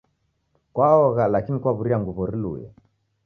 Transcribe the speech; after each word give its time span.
Kwaogha 0.73 1.23
lakini 1.33 1.57
kwaw'uria 1.61 1.97
nguw'o 1.99 2.23
riluye. 2.29 2.67